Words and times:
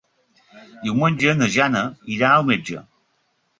Diumenge 0.85 1.35
na 1.43 1.51
Jana 1.57 1.85
irà 2.17 2.33
al 2.39 2.51
metge. 2.51 2.83